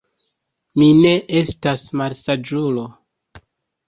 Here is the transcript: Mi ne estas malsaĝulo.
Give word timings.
Mi 0.81 0.85
ne 0.99 1.11
estas 1.41 1.83
malsaĝulo. 2.01 2.87